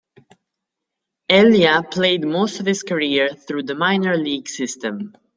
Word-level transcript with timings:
Elia 1.29 1.83
played 1.91 2.25
most 2.25 2.59
of 2.59 2.65
his 2.65 2.81
career 2.81 3.29
through 3.35 3.61
the 3.61 3.75
minor 3.75 4.17
league 4.17 4.49
system. 4.49 5.13